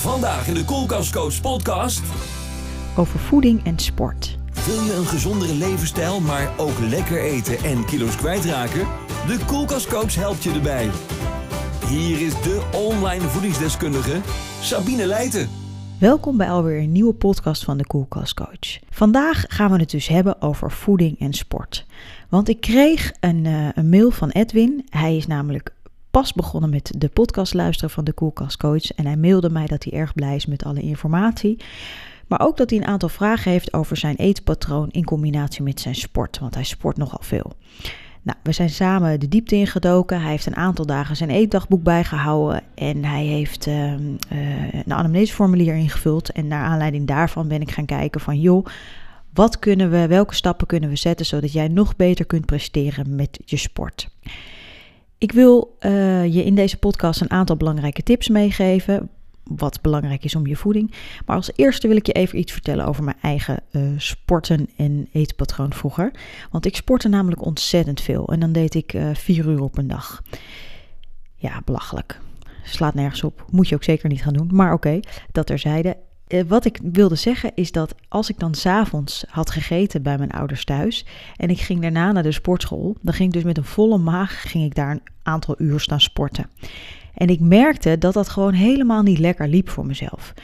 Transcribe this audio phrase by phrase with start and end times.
[0.00, 2.02] Vandaag in de Koelkastcoach podcast.
[2.96, 4.38] over voeding en sport.
[4.66, 8.86] Wil je een gezondere levensstijl, maar ook lekker eten en kilo's kwijtraken?
[9.26, 10.90] De Koelkastcoach helpt je erbij.
[11.88, 14.20] Hier is de online voedingsdeskundige
[14.60, 15.48] Sabine Leijten.
[15.98, 18.78] Welkom bij alweer een nieuwe podcast van de Koelkast Coach.
[18.90, 21.86] Vandaag gaan we het dus hebben over voeding en sport.
[22.28, 24.86] Want ik kreeg een, eh, een mail van Edwin.
[24.88, 25.72] Hij is namelijk
[26.10, 28.92] pas begonnen met de podcast luisteren van de Koelkast Coach.
[28.92, 31.56] En hij mailde mij dat hij erg blij is met alle informatie.
[32.26, 35.94] Maar ook dat hij een aantal vragen heeft over zijn eetpatroon in combinatie met zijn
[35.94, 36.38] sport.
[36.38, 37.52] Want hij sport nogal veel.
[38.22, 40.20] Nou, we zijn samen de diepte ingedoken.
[40.20, 42.62] Hij heeft een aantal dagen zijn eetdagboek bijgehouden.
[42.74, 46.30] En hij heeft ehm, eh, een anamneseformulier ingevuld.
[46.30, 48.40] En naar aanleiding daarvan ben ik gaan kijken van...
[48.40, 48.66] joh,
[49.32, 51.26] wat kunnen we, welke stappen kunnen we zetten...
[51.26, 54.08] zodat jij nog beter kunt presteren met je sport.
[55.20, 59.08] Ik wil eh, je in deze podcast een aantal belangrijke tips meegeven
[59.44, 60.94] wat belangrijk is om je voeding.
[61.26, 65.08] Maar als eerste wil ik je even iets vertellen over mijn eigen eh, sporten en
[65.12, 66.10] eetpatroon vroeger.
[66.50, 69.88] Want ik sportte namelijk ontzettend veel en dan deed ik uh, vier uur op een
[69.88, 70.22] dag.
[71.34, 72.20] Ja, belachelijk.
[72.64, 73.44] Slaat nergens op.
[73.50, 74.48] Moet je ook zeker niet gaan doen.
[74.52, 75.00] Maar oké,
[75.32, 75.96] dat terzijde.
[76.30, 80.30] Uh, wat ik wilde zeggen is dat als ik dan s'avonds had gegeten bij mijn
[80.30, 83.64] ouders thuis en ik ging daarna naar de sportschool, dan ging ik dus met een
[83.64, 86.50] volle maag ging ik daar een aantal uur staan sporten.
[87.14, 90.34] En ik merkte dat dat gewoon helemaal niet lekker liep voor mezelf.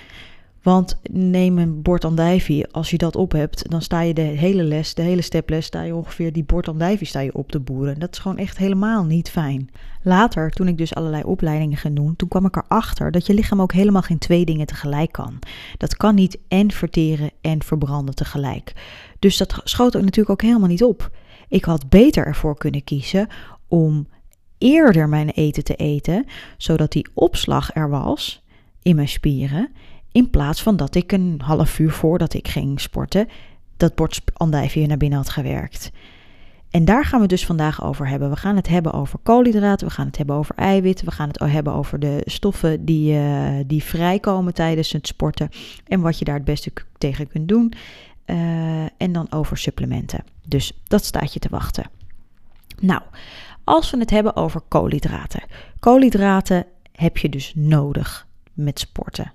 [0.66, 4.62] Want neem een bord andijvie, als je dat op hebt, dan sta je de hele
[4.62, 7.98] les, de hele steples, sta je ongeveer die bord andijvie sta je op te boeren.
[7.98, 9.70] Dat is gewoon echt helemaal niet fijn.
[10.02, 13.60] Later, toen ik dus allerlei opleidingen ging doen, toen kwam ik erachter dat je lichaam
[13.60, 15.38] ook helemaal geen twee dingen tegelijk kan.
[15.76, 18.72] Dat kan niet en verteren en verbranden tegelijk.
[19.18, 21.10] Dus dat schoot ook natuurlijk ook helemaal niet op.
[21.48, 23.28] Ik had beter ervoor kunnen kiezen
[23.68, 24.06] om
[24.58, 28.44] eerder mijn eten te eten, zodat die opslag er was
[28.82, 29.70] in mijn spieren,
[30.16, 33.28] in plaats van dat ik een half uur voordat ik ging sporten
[33.76, 35.90] dat bord andijvie naar binnen had gewerkt.
[36.70, 38.30] En daar gaan we dus vandaag over hebben.
[38.30, 41.38] We gaan het hebben over koolhydraten, we gaan het hebben over eiwitten, we gaan het
[41.38, 45.48] hebben over de stoffen die, uh, die vrijkomen tijdens het sporten
[45.86, 47.72] en wat je daar het beste tegen kunt doen.
[48.26, 48.36] Uh,
[48.82, 50.24] en dan over supplementen.
[50.46, 51.84] Dus dat staat je te wachten.
[52.80, 53.02] Nou,
[53.64, 55.42] als we het hebben over koolhydraten.
[55.78, 59.32] Koolhydraten heb je dus nodig met sporten.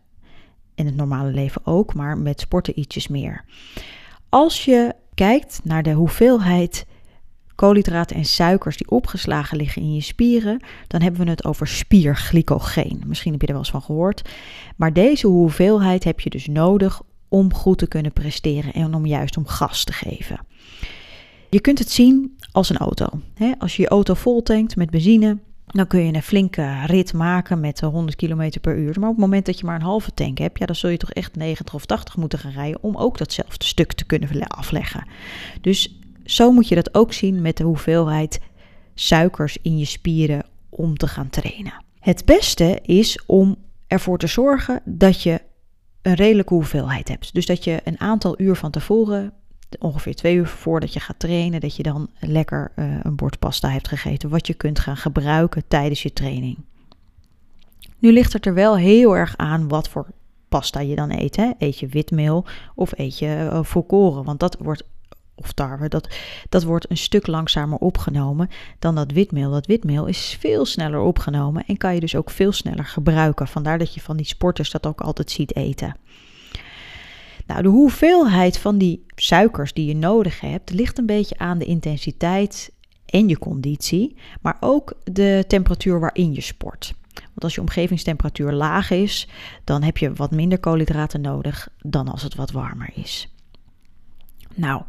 [0.82, 3.46] In het normale leven ook, maar met sporten ietsjes meer.
[4.30, 6.86] Als je kijkt naar de hoeveelheid
[7.56, 13.02] koolhydraten en suikers die opgeslagen liggen in je spieren, dan hebben we het over spierglycogeen.
[13.06, 14.30] Misschien heb je er wel eens van gehoord.
[14.76, 19.38] Maar deze hoeveelheid heb je dus nodig om goed te kunnen presteren en om juist
[19.38, 20.40] om gas te geven.
[21.50, 23.08] Je kunt het zien als een auto.
[23.58, 25.38] Als je je auto vol tankt met benzine,
[25.72, 29.00] dan kun je een flinke rit maken met 100 km per uur.
[29.00, 30.98] Maar op het moment dat je maar een halve tank hebt, ja, dan zul je
[30.98, 35.08] toch echt 90 of 80 moeten gaan rijden om ook datzelfde stuk te kunnen afleggen.
[35.62, 38.40] Dus zo moet je dat ook zien met de hoeveelheid
[38.94, 41.84] suikers in je spieren om te gaan trainen.
[42.00, 43.56] Het beste is om
[43.88, 45.42] ervoor te zorgen dat je
[46.02, 47.34] een redelijke hoeveelheid hebt.
[47.34, 49.34] Dus dat je een aantal uur van tevoren
[49.80, 53.70] ongeveer twee uur voordat je gaat trainen, dat je dan lekker uh, een bord pasta
[53.70, 56.58] hebt gegeten, wat je kunt gaan gebruiken tijdens je training.
[58.00, 60.08] Nu ligt het er wel heel erg aan wat voor
[60.50, 61.36] pasta je dan eet.
[61.36, 61.52] Hè?
[61.58, 62.46] Eet je witmeel
[62.76, 64.24] of eet je uh, volkoren?
[64.24, 64.84] Want dat wordt,
[65.36, 66.16] of tarwe, dat,
[66.50, 68.50] dat wordt een stuk langzamer opgenomen
[68.80, 69.52] dan dat witmeel.
[69.52, 73.48] Dat witmeel is veel sneller opgenomen en kan je dus ook veel sneller gebruiken.
[73.48, 75.96] Vandaar dat je van die sporters dat ook altijd ziet eten.
[77.46, 81.66] Nou, de hoeveelheid van die suikers die je nodig hebt, ligt een beetje aan de
[81.66, 82.72] intensiteit
[83.06, 86.94] en je conditie, maar ook de temperatuur waarin je sport.
[87.14, 89.28] Want als je omgevingstemperatuur laag is,
[89.64, 93.36] dan heb je wat minder koolhydraten nodig dan als het wat warmer is.
[94.56, 94.82] Nou,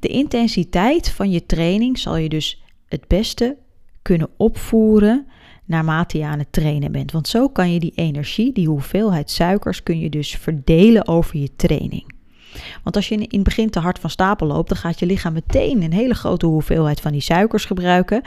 [0.00, 3.56] de intensiteit van je training zal je dus het beste
[4.02, 5.26] kunnen opvoeren
[5.64, 7.12] naarmate je aan het trainen bent.
[7.12, 11.56] Want zo kan je die energie, die hoeveelheid suikers, kun je dus verdelen over je
[11.56, 12.12] training.
[12.82, 15.32] Want als je in het begin te hard van stapel loopt, dan gaat je lichaam
[15.32, 18.22] meteen een hele grote hoeveelheid van die suikers gebruiken.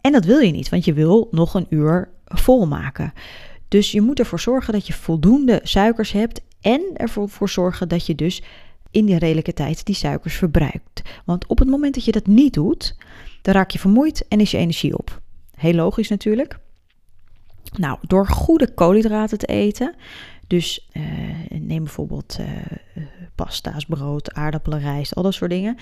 [0.00, 3.12] En dat wil je niet, want je wil nog een uur volmaken.
[3.68, 8.14] Dus je moet ervoor zorgen dat je voldoende suikers hebt en ervoor zorgen dat je
[8.14, 8.42] dus
[8.90, 11.02] in die redelijke tijd die suikers verbruikt.
[11.24, 12.96] Want op het moment dat je dat niet doet,
[13.42, 15.22] dan raak je vermoeid en is je energie op.
[15.64, 16.58] Heel logisch natuurlijk.
[17.76, 19.94] Nou, door goede koolhydraten te eten,
[20.46, 21.02] dus uh,
[21.50, 22.46] neem bijvoorbeeld uh,
[23.34, 25.76] pasta's, brood, aardappelen, rijst, al dat soort dingen.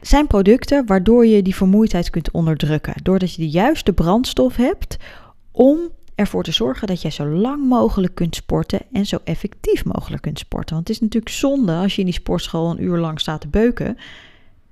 [0.00, 2.94] Zijn producten waardoor je die vermoeidheid kunt onderdrukken.
[3.02, 4.96] Doordat je de juiste brandstof hebt
[5.50, 5.78] om
[6.14, 10.38] ervoor te zorgen dat jij zo lang mogelijk kunt sporten en zo effectief mogelijk kunt
[10.38, 10.74] sporten.
[10.74, 13.48] Want het is natuurlijk zonde als je in die sportschool een uur lang staat te
[13.48, 13.98] beuken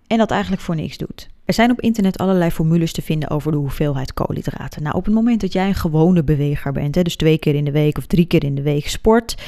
[0.06, 1.30] en dat eigenlijk voor niks doet.
[1.44, 4.82] Er zijn op internet allerlei formules te vinden over de hoeveelheid koolhydraten.
[4.82, 7.64] Nou, op het moment dat jij een gewone beweger bent, hè, dus twee keer in
[7.64, 9.42] de week of drie keer in de week sport,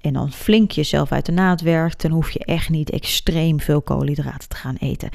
[0.00, 3.82] en dan flink jezelf uit de naad werkt, dan hoef je echt niet extreem veel
[3.82, 5.10] koolhydraten te gaan eten.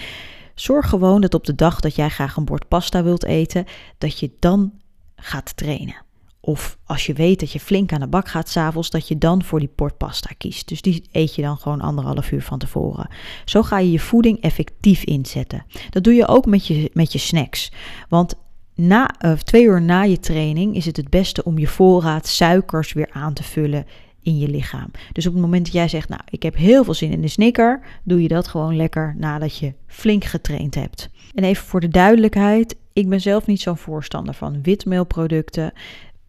[0.56, 3.66] Zorg gewoon dat op de dag dat jij graag een bord pasta wilt eten,
[3.98, 4.72] dat je dan
[5.16, 5.96] gaat trainen.
[6.44, 9.44] Of als je weet dat je flink aan de bak gaat s'avonds, dat je dan
[9.44, 10.68] voor die bord pasta kiest.
[10.68, 13.10] Dus die eet je dan gewoon anderhalf uur van tevoren.
[13.46, 15.66] Zo ga je je voeding effectief inzetten.
[15.90, 17.72] Dat doe je ook met je, met je snacks.
[18.10, 18.36] Want
[18.76, 22.94] na, uh, twee uur na je training is het het beste om je voorraad suikers
[22.94, 23.86] weer aan te vullen
[24.22, 24.92] in je lichaam.
[25.12, 27.28] Dus op het moment dat jij zegt, nou, ik heb heel veel zin in de
[27.28, 31.10] snicker, doe je dat gewoon lekker nadat je flink getraind hebt.
[31.34, 35.74] En even voor de duidelijkheid, ik ben zelf niet zo'n voorstander van witmeelproducten.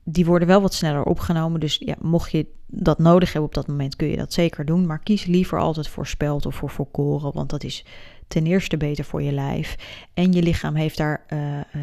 [0.04, 3.66] Die worden wel wat sneller opgenomen, dus ja, mocht je dat nodig hebben op dat
[3.66, 4.86] moment, kun je dat zeker doen.
[4.86, 7.84] Maar kies liever altijd voor spelt of voor volkoren, want dat is
[8.32, 9.76] ten eerste beter voor je lijf.
[10.14, 11.38] En je lichaam heeft daar, uh,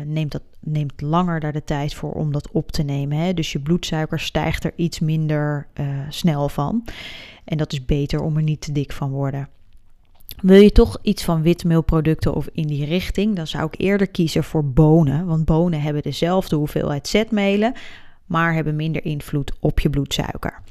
[0.05, 3.17] neemt, dat, neemt langer daar de tijd voor om dat op te nemen.
[3.17, 3.33] Hè?
[3.33, 6.85] Dus je bloedsuiker stijgt er iets minder uh, snel van.
[7.45, 9.49] En dat is beter om er niet te dik van worden.
[10.41, 14.43] Wil je toch iets van witmeelproducten of in die richting, dan zou ik eerder kiezen
[14.43, 15.25] voor bonen.
[15.25, 17.73] Want bonen hebben dezelfde hoeveelheid zetmelen,
[18.29, 20.61] maar hebben minder invloed op je bloedsuiker.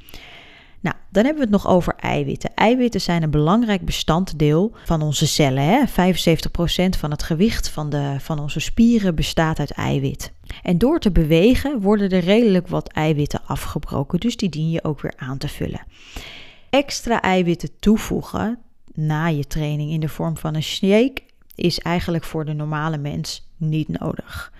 [0.81, 2.53] Nou, dan hebben we het nog over eiwitten.
[2.55, 5.63] Eiwitten zijn een belangrijk bestanddeel van onze cellen.
[5.63, 5.85] Hè?
[5.87, 10.31] 75% van het gewicht van, de, van onze spieren bestaat uit eiwit.
[10.63, 15.01] En door te bewegen worden er redelijk wat eiwitten afgebroken, dus die dien je ook
[15.01, 15.83] weer aan te vullen.
[16.69, 18.59] Extra eiwitten toevoegen
[18.93, 21.21] na je training in de vorm van een shake
[21.55, 24.53] is eigenlijk voor de normale mens niet nodig.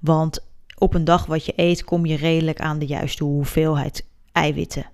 [0.00, 0.40] Want
[0.82, 4.86] op een dag wat je eet kom je redelijk aan de juiste hoeveelheid eiwitten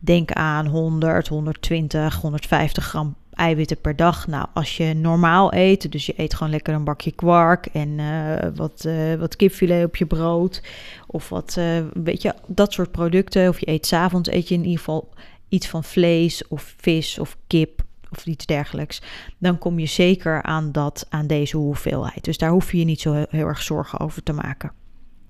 [0.00, 4.26] Denk aan 100, 120, 150 gram eiwitten per dag.
[4.26, 8.36] Nou, als je normaal eet, dus je eet gewoon lekker een bakje kwark en uh,
[8.54, 10.62] wat, uh, wat kipfilet op je brood.
[11.06, 13.48] Of wat, uh, weet je, dat soort producten.
[13.48, 15.08] Of je eet s'avonds, eet je in ieder geval
[15.48, 19.02] iets van vlees of vis of kip of iets dergelijks.
[19.38, 22.24] Dan kom je zeker aan, dat, aan deze hoeveelheid.
[22.24, 24.72] Dus daar hoef je je niet zo heel erg zorgen over te maken.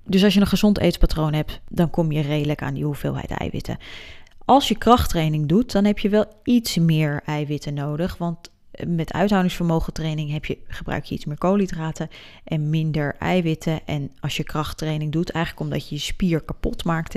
[0.07, 3.77] Dus als je een gezond eetpatroon hebt, dan kom je redelijk aan die hoeveelheid eiwitten.
[4.45, 8.17] Als je krachttraining doet, dan heb je wel iets meer eiwitten nodig.
[8.17, 8.51] Want
[8.85, 12.09] met uithoudingsvermogen training heb je, gebruik je iets meer koolhydraten
[12.43, 13.85] en minder eiwitten.
[13.85, 17.15] En als je krachttraining doet, eigenlijk omdat je je spier kapot maakt,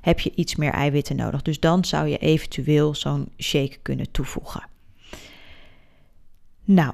[0.00, 1.42] heb je iets meer eiwitten nodig.
[1.42, 4.66] Dus dan zou je eventueel zo'n shake kunnen toevoegen.
[6.64, 6.92] Nou,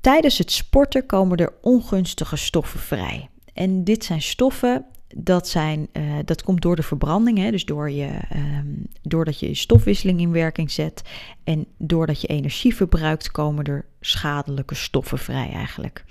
[0.00, 3.28] tijdens het sporten komen er ongunstige stoffen vrij.
[3.54, 4.84] En dit zijn stoffen
[5.16, 9.54] dat, zijn, uh, dat komt door de verbranding, hè, dus door je, um, doordat je
[9.54, 11.02] stofwisseling in werking zet
[11.44, 16.04] en doordat je energie verbruikt, komen er schadelijke stoffen vrij eigenlijk.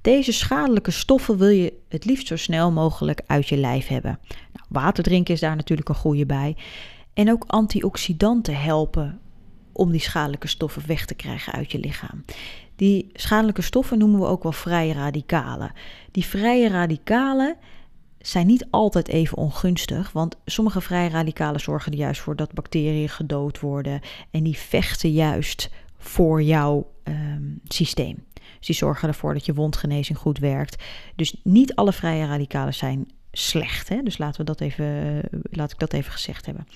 [0.00, 4.18] Deze schadelijke stoffen wil je het liefst zo snel mogelijk uit je lijf hebben.
[4.52, 6.56] Nou, water drinken is daar natuurlijk een goede bij.
[7.14, 9.20] En ook antioxidanten helpen
[9.72, 12.24] om die schadelijke stoffen weg te krijgen uit je lichaam.
[12.82, 15.72] Die schadelijke stoffen noemen we ook wel vrije radicalen.
[16.10, 17.56] Die vrije radicalen
[18.18, 23.08] zijn niet altijd even ongunstig, want sommige vrije radicalen zorgen er juist voor dat bacteriën
[23.08, 28.24] gedood worden en die vechten juist voor jouw um, systeem.
[28.58, 30.82] Dus die zorgen ervoor dat je wondgenezing goed werkt.
[31.16, 33.88] Dus niet alle vrije radicalen zijn slecht.
[33.88, 34.02] Hè?
[34.02, 35.20] Dus laten we dat even,
[35.50, 36.66] laat ik dat even gezegd hebben.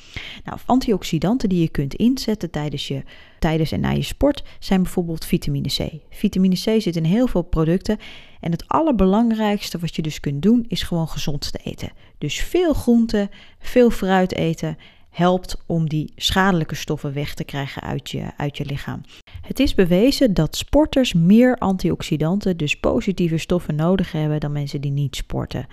[0.44, 3.02] Nou, antioxidanten die je kunt inzetten tijdens, je,
[3.38, 5.90] tijdens en na je sport zijn bijvoorbeeld vitamine C.
[6.10, 7.98] Vitamine C zit in heel veel producten.
[8.40, 11.92] En het allerbelangrijkste wat je dus kunt doen is gewoon gezond te eten.
[12.18, 14.78] Dus veel groente, veel fruit eten
[15.10, 19.00] helpt om die schadelijke stoffen weg te krijgen uit je, uit je lichaam.
[19.42, 24.90] Het is bewezen dat sporters meer antioxidanten, dus positieve stoffen, nodig hebben dan mensen die
[24.90, 25.66] niet sporten.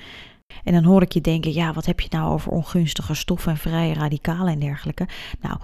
[0.64, 3.58] En dan hoor ik je denken, ja, wat heb je nou over ongunstige stoffen en
[3.58, 5.08] vrije radicalen en dergelijke?
[5.42, 5.58] Nou,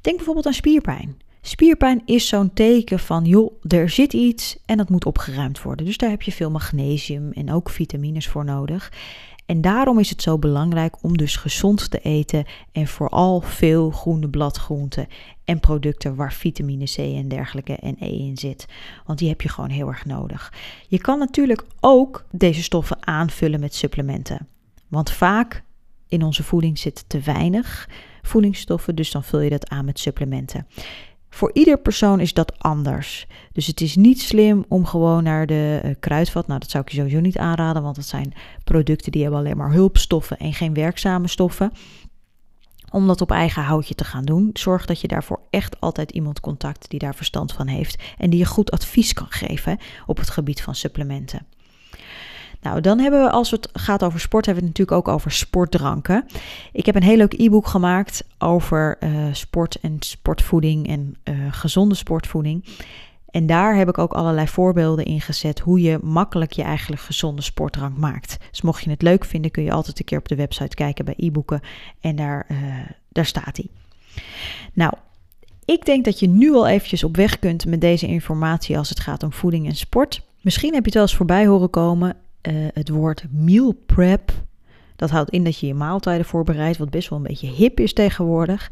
[0.00, 1.16] denk bijvoorbeeld aan spierpijn.
[1.42, 5.86] Spierpijn is zo'n teken van, joh, er zit iets en dat moet opgeruimd worden.
[5.86, 8.92] Dus daar heb je veel magnesium en ook vitamines voor nodig.
[9.50, 14.28] En daarom is het zo belangrijk om dus gezond te eten en vooral veel groene
[14.28, 15.06] bladgroenten
[15.44, 18.66] en producten waar vitamine C en dergelijke en E in zit.
[19.06, 20.52] Want die heb je gewoon heel erg nodig.
[20.88, 24.48] Je kan natuurlijk ook deze stoffen aanvullen met supplementen.
[24.88, 25.62] Want vaak
[26.08, 27.88] in onze voeding zit te weinig
[28.22, 30.66] voedingsstoffen, dus dan vul je dat aan met supplementen.
[31.30, 33.26] Voor ieder persoon is dat anders.
[33.52, 36.46] Dus het is niet slim om gewoon naar de uh, kruidvat.
[36.46, 38.32] Nou, dat zou ik je sowieso niet aanraden, want dat zijn
[38.64, 41.72] producten die hebben alleen maar hulpstoffen en geen werkzame stoffen.
[42.90, 46.40] Om dat op eigen houtje te gaan doen, zorg dat je daarvoor echt altijd iemand
[46.40, 50.30] contact die daar verstand van heeft en die je goed advies kan geven op het
[50.30, 51.46] gebied van supplementen.
[52.60, 55.30] Nou, dan hebben we, als het gaat over sport, hebben we het natuurlijk ook over
[55.30, 56.26] sportdranken.
[56.72, 61.94] Ik heb een heel leuk e-book gemaakt over uh, sport en sportvoeding en uh, gezonde
[61.94, 62.64] sportvoeding.
[63.30, 67.42] En daar heb ik ook allerlei voorbeelden in gezet hoe je makkelijk je eigenlijk gezonde
[67.42, 68.36] sportdrank maakt.
[68.50, 71.04] Dus mocht je het leuk vinden, kun je altijd een keer op de website kijken
[71.04, 71.60] bij e-boeken
[72.00, 72.58] en daar, uh,
[73.08, 73.66] daar staat hij.
[74.72, 74.92] Nou,
[75.64, 79.00] ik denk dat je nu al eventjes op weg kunt met deze informatie als het
[79.00, 80.22] gaat om voeding en sport.
[80.40, 84.32] Misschien heb je het wel eens voorbij horen komen uh, het woord meal prep.
[84.96, 87.92] Dat houdt in dat je je maaltijden voorbereidt, wat best wel een beetje hip is
[87.92, 88.70] tegenwoordig.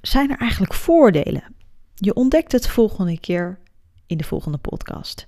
[0.00, 1.42] Zijn er eigenlijk voordelen?
[1.94, 3.58] Je ontdekt het volgende keer
[4.06, 5.26] in de volgende podcast.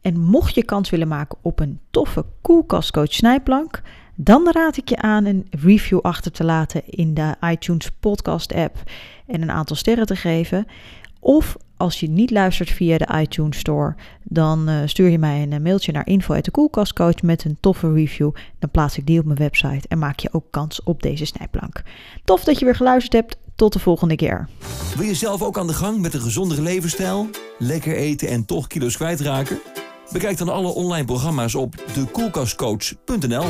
[0.00, 3.82] En mocht je kans willen maken op een toffe koelkastcoach snijplank,
[4.14, 8.82] dan raad ik je aan een review achter te laten in de iTunes podcast app
[9.26, 10.66] en een aantal sterren te geven.
[11.26, 15.52] Of als je niet luistert via de iTunes Store, dan uh, stuur je mij een
[15.52, 18.30] uh, mailtje naar info de koelkastcoach met een toffe review.
[18.58, 21.82] Dan plaats ik die op mijn website en maak je ook kans op deze snijplank.
[22.24, 23.36] Tof dat je weer geluisterd hebt.
[23.56, 24.48] Tot de volgende keer.
[24.96, 27.28] Wil je zelf ook aan de gang met een gezondere levensstijl?
[27.58, 29.58] Lekker eten en toch kilo's kwijtraken?
[30.12, 33.44] Bekijk dan alle online programma's op dekoelkastcoach.nl.